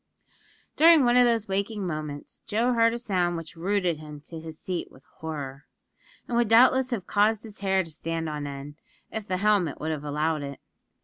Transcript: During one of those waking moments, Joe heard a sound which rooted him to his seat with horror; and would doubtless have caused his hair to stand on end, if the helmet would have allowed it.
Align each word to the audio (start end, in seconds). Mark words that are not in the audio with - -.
During 0.75 1.05
one 1.05 1.15
of 1.15 1.25
those 1.27 1.47
waking 1.47 1.85
moments, 1.85 2.41
Joe 2.47 2.73
heard 2.73 2.91
a 2.91 2.97
sound 2.97 3.37
which 3.37 3.55
rooted 3.55 3.97
him 3.99 4.19
to 4.21 4.39
his 4.39 4.57
seat 4.59 4.91
with 4.91 5.03
horror; 5.19 5.67
and 6.27 6.35
would 6.35 6.47
doubtless 6.47 6.89
have 6.89 7.05
caused 7.05 7.43
his 7.43 7.59
hair 7.59 7.83
to 7.83 7.91
stand 7.91 8.27
on 8.27 8.47
end, 8.47 8.77
if 9.11 9.27
the 9.27 9.37
helmet 9.37 9.79
would 9.79 9.91
have 9.91 10.03
allowed 10.03 10.41
it. 10.41 10.59